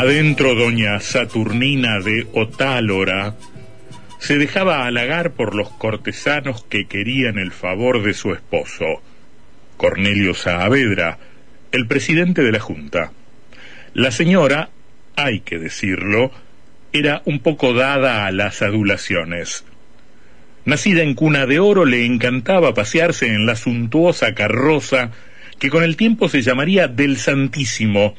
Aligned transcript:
Adentro 0.00 0.54
doña 0.54 1.00
Saturnina 1.00 1.98
de 1.98 2.24
Otálora 2.32 3.34
se 4.20 4.38
dejaba 4.38 4.86
halagar 4.86 5.32
por 5.32 5.56
los 5.56 5.70
cortesanos 5.70 6.62
que 6.62 6.86
querían 6.86 7.36
el 7.36 7.50
favor 7.50 8.04
de 8.04 8.14
su 8.14 8.32
esposo, 8.32 9.02
Cornelio 9.76 10.34
Saavedra, 10.34 11.18
el 11.72 11.88
presidente 11.88 12.44
de 12.44 12.52
la 12.52 12.60
Junta. 12.60 13.10
La 13.92 14.12
señora, 14.12 14.70
hay 15.16 15.40
que 15.40 15.58
decirlo, 15.58 16.30
era 16.92 17.20
un 17.24 17.40
poco 17.40 17.74
dada 17.74 18.24
a 18.24 18.30
las 18.30 18.62
adulaciones. 18.62 19.64
Nacida 20.64 21.02
en 21.02 21.14
cuna 21.14 21.44
de 21.44 21.58
oro, 21.58 21.84
le 21.84 22.06
encantaba 22.06 22.72
pasearse 22.72 23.34
en 23.34 23.46
la 23.46 23.56
suntuosa 23.56 24.32
carroza 24.36 25.10
que 25.58 25.70
con 25.70 25.82
el 25.82 25.96
tiempo 25.96 26.28
se 26.28 26.42
llamaría 26.42 26.86
del 26.86 27.16
Santísimo, 27.16 28.14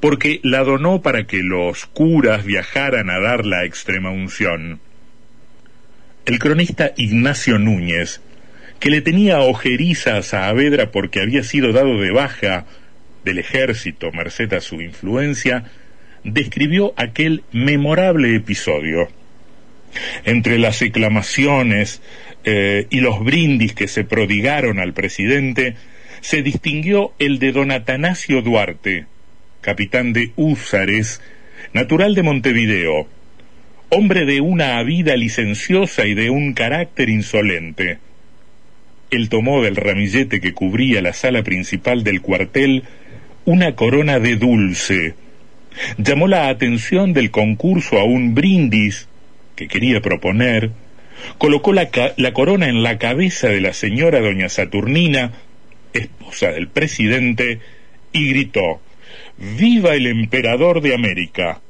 porque 0.00 0.40
la 0.42 0.62
donó 0.62 1.02
para 1.02 1.26
que 1.26 1.42
los 1.42 1.86
curas 1.86 2.44
viajaran 2.44 3.10
a 3.10 3.18
dar 3.18 3.44
la 3.44 3.64
extrema 3.64 4.10
unción. 4.10 4.80
El 6.24 6.38
cronista 6.38 6.92
Ignacio 6.96 7.58
Núñez, 7.58 8.20
que 8.80 8.90
le 8.90 9.00
tenía 9.00 9.40
ojeriza 9.40 10.16
a 10.16 10.22
Saavedra 10.22 10.90
porque 10.90 11.20
había 11.20 11.42
sido 11.42 11.72
dado 11.72 12.00
de 12.00 12.12
baja 12.12 12.66
del 13.24 13.38
ejército 13.38 14.12
merced 14.12 14.52
a 14.52 14.60
su 14.60 14.80
influencia, 14.80 15.64
describió 16.22 16.94
aquel 16.96 17.42
memorable 17.52 18.36
episodio. 18.36 19.08
Entre 20.24 20.58
las 20.58 20.82
exclamaciones 20.82 22.02
eh, 22.44 22.86
y 22.90 23.00
los 23.00 23.24
brindis 23.24 23.72
que 23.72 23.88
se 23.88 24.04
prodigaron 24.04 24.78
al 24.78 24.92
presidente, 24.92 25.74
se 26.20 26.42
distinguió 26.42 27.14
el 27.18 27.38
de 27.38 27.52
don 27.52 27.72
Atanasio 27.72 28.42
Duarte, 28.42 29.06
capitán 29.68 30.14
de 30.14 30.30
Húsares, 30.34 31.20
natural 31.74 32.14
de 32.14 32.22
Montevideo, 32.22 33.06
hombre 33.90 34.24
de 34.24 34.40
una 34.40 34.82
vida 34.82 35.14
licenciosa 35.14 36.06
y 36.06 36.14
de 36.14 36.30
un 36.30 36.54
carácter 36.54 37.10
insolente. 37.10 37.98
Él 39.10 39.28
tomó 39.28 39.62
del 39.62 39.76
ramillete 39.76 40.40
que 40.40 40.54
cubría 40.54 41.02
la 41.02 41.12
sala 41.12 41.42
principal 41.42 42.02
del 42.02 42.22
cuartel 42.22 42.84
una 43.44 43.74
corona 43.74 44.18
de 44.18 44.36
dulce. 44.36 45.16
Llamó 45.98 46.28
la 46.28 46.48
atención 46.48 47.12
del 47.12 47.30
concurso 47.30 47.98
a 47.98 48.04
un 48.04 48.34
brindis 48.34 49.06
que 49.54 49.68
quería 49.68 50.00
proponer, 50.00 50.70
colocó 51.36 51.74
la, 51.74 51.90
la 52.16 52.32
corona 52.32 52.70
en 52.70 52.82
la 52.82 52.96
cabeza 52.96 53.48
de 53.48 53.60
la 53.60 53.74
señora 53.74 54.20
doña 54.20 54.48
Saturnina, 54.48 55.32
esposa 55.92 56.52
del 56.52 56.68
presidente, 56.68 57.60
y 58.14 58.30
gritó 58.30 58.80
Viva 59.36 59.94
el 59.94 60.06
emperador 60.06 60.80
de 60.80 60.94
América. 60.94 61.60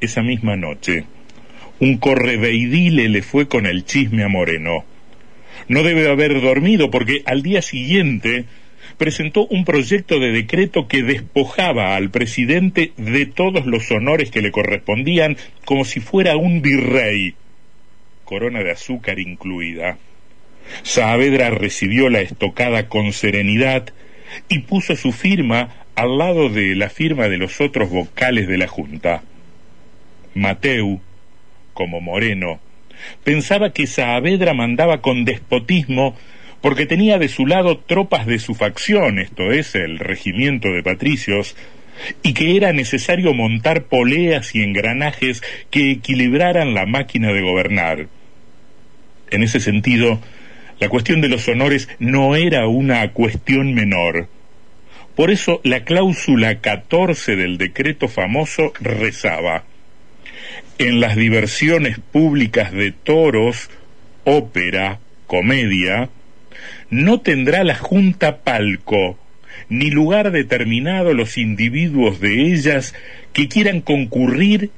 Esa 0.00 0.22
misma 0.22 0.56
noche, 0.56 1.04
un 1.80 1.98
correveidile 1.98 3.08
le 3.08 3.22
fue 3.22 3.48
con 3.48 3.66
el 3.66 3.84
chisme 3.84 4.22
a 4.22 4.28
Moreno. 4.28 4.84
No 5.68 5.82
debe 5.82 6.08
haber 6.08 6.40
dormido 6.40 6.90
porque 6.90 7.22
al 7.26 7.42
día 7.42 7.62
siguiente 7.62 8.44
presentó 8.98 9.46
un 9.46 9.64
proyecto 9.64 10.18
de 10.18 10.30
decreto 10.30 10.86
que 10.88 11.02
despojaba 11.02 11.96
al 11.96 12.10
presidente 12.10 12.92
de 12.96 13.26
todos 13.26 13.66
los 13.66 13.90
honores 13.90 14.30
que 14.30 14.42
le 14.42 14.50
correspondían 14.50 15.36
como 15.64 15.84
si 15.84 16.00
fuera 16.00 16.36
un 16.36 16.60
virrey, 16.60 17.34
corona 18.24 18.62
de 18.62 18.72
azúcar 18.72 19.18
incluida. 19.18 19.98
Saavedra 20.82 21.50
recibió 21.50 22.08
la 22.10 22.20
estocada 22.20 22.88
con 22.88 23.12
serenidad 23.12 23.92
y 24.48 24.60
puso 24.60 24.96
su 24.96 25.12
firma 25.12 25.68
al 25.94 26.18
lado 26.18 26.48
de 26.48 26.74
la 26.74 26.88
firma 26.88 27.28
de 27.28 27.38
los 27.38 27.60
otros 27.60 27.90
vocales 27.90 28.48
de 28.48 28.58
la 28.58 28.66
Junta. 28.66 29.22
Mateu, 30.34 31.00
como 31.74 32.00
Moreno, 32.00 32.60
pensaba 33.24 33.72
que 33.72 33.86
Saavedra 33.86 34.54
mandaba 34.54 35.00
con 35.00 35.24
despotismo 35.24 36.16
porque 36.60 36.86
tenía 36.86 37.18
de 37.18 37.28
su 37.28 37.46
lado 37.46 37.78
tropas 37.78 38.26
de 38.26 38.38
su 38.38 38.54
facción, 38.54 39.18
esto 39.18 39.50
es, 39.50 39.74
el 39.74 39.98
regimiento 39.98 40.68
de 40.68 40.82
patricios, 40.82 41.56
y 42.22 42.34
que 42.34 42.56
era 42.56 42.72
necesario 42.72 43.34
montar 43.34 43.84
poleas 43.84 44.54
y 44.54 44.62
engranajes 44.62 45.42
que 45.70 45.90
equilibraran 45.90 46.74
la 46.74 46.86
máquina 46.86 47.32
de 47.32 47.42
gobernar. 47.42 48.06
En 49.30 49.42
ese 49.42 49.60
sentido, 49.60 50.20
la 50.80 50.88
cuestión 50.88 51.20
de 51.20 51.28
los 51.28 51.46
honores 51.46 51.88
no 51.98 52.34
era 52.36 52.66
una 52.66 53.06
cuestión 53.12 53.74
menor. 53.74 54.28
Por 55.14 55.30
eso 55.30 55.60
la 55.62 55.84
cláusula 55.84 56.60
14 56.60 57.36
del 57.36 57.58
decreto 57.58 58.08
famoso 58.08 58.72
rezaba, 58.80 59.64
en 60.78 60.98
las 60.98 61.16
diversiones 61.16 61.98
públicas 61.98 62.72
de 62.72 62.92
toros, 62.92 63.68
ópera, 64.24 64.98
comedia, 65.26 66.08
no 66.88 67.20
tendrá 67.20 67.62
la 67.62 67.74
Junta 67.74 68.38
palco, 68.38 69.18
ni 69.68 69.90
lugar 69.90 70.30
determinado 70.30 71.12
los 71.12 71.36
individuos 71.36 72.20
de 72.20 72.52
ellas 72.52 72.94
que 73.34 73.48
quieran 73.48 73.82
concurrir 73.82 74.70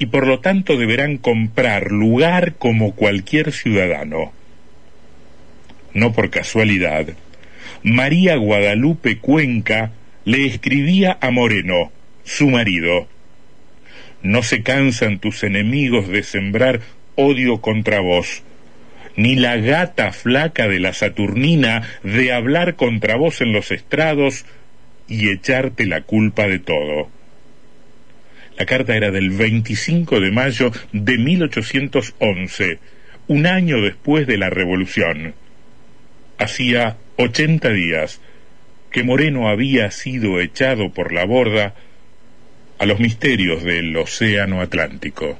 y 0.00 0.06
por 0.06 0.26
lo 0.26 0.40
tanto 0.40 0.76
deberán 0.76 1.16
comprar 1.16 1.92
lugar 1.92 2.54
como 2.54 2.96
cualquier 2.96 3.52
ciudadano 3.52 4.32
no 5.98 6.12
por 6.12 6.30
casualidad, 6.30 7.08
María 7.82 8.36
Guadalupe 8.36 9.18
Cuenca 9.18 9.92
le 10.24 10.46
escribía 10.46 11.18
a 11.20 11.30
Moreno, 11.30 11.92
su 12.24 12.48
marido, 12.48 13.08
No 14.22 14.42
se 14.42 14.62
cansan 14.62 15.20
tus 15.20 15.44
enemigos 15.44 16.08
de 16.08 16.22
sembrar 16.22 16.80
odio 17.14 17.60
contra 17.60 18.00
vos, 18.00 18.42
ni 19.16 19.36
la 19.36 19.56
gata 19.56 20.12
flaca 20.12 20.68
de 20.68 20.80
la 20.80 20.92
Saturnina 20.92 21.82
de 22.02 22.32
hablar 22.32 22.76
contra 22.76 23.16
vos 23.16 23.40
en 23.40 23.52
los 23.52 23.70
estrados 23.70 24.44
y 25.08 25.30
echarte 25.30 25.86
la 25.86 26.02
culpa 26.02 26.46
de 26.46 26.58
todo. 26.58 27.10
La 28.58 28.66
carta 28.66 28.96
era 28.96 29.10
del 29.10 29.30
25 29.30 30.20
de 30.20 30.30
mayo 30.32 30.72
de 30.92 31.16
1811, 31.16 32.78
un 33.28 33.46
año 33.46 33.80
después 33.80 34.26
de 34.26 34.36
la 34.36 34.50
Revolución. 34.50 35.34
Hacía 36.38 36.96
ochenta 37.16 37.70
días 37.70 38.20
que 38.90 39.02
Moreno 39.02 39.48
había 39.48 39.90
sido 39.90 40.40
echado 40.40 40.90
por 40.90 41.12
la 41.12 41.24
borda 41.24 41.74
a 42.78 42.86
los 42.86 43.00
misterios 43.00 43.64
del 43.64 43.96
Océano 43.96 44.60
Atlántico. 44.60 45.38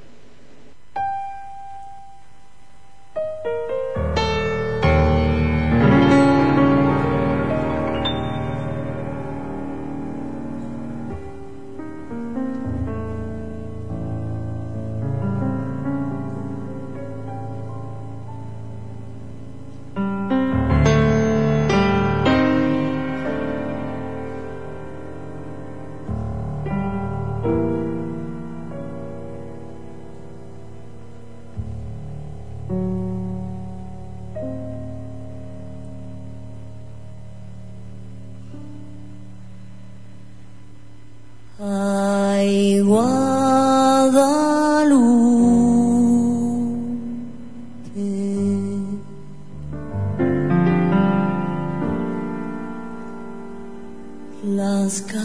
Ascoltas 54.89 55.19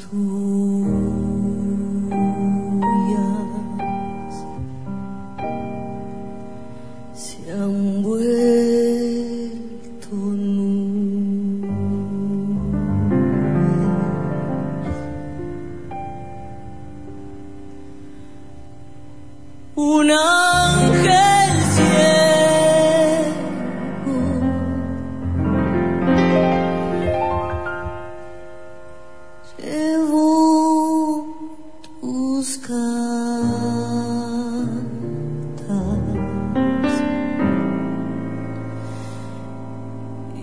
tu 0.00 0.79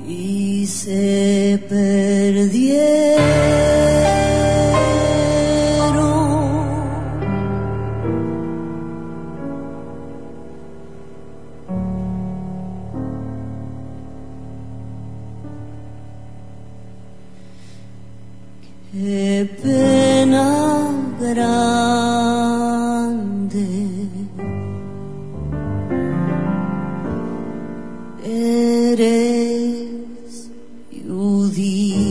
y 0.08 0.66
se 0.66 1.62
perdieron. 1.68 3.28
Qué 18.94 19.50
pena 19.62 20.88
gran 21.20 21.67
through 31.18 31.48
thee. 31.50 32.07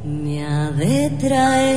Me 0.04 0.46
ha 0.46 0.72
de 0.72 1.10
traer 1.20 1.77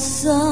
算。 0.00 0.49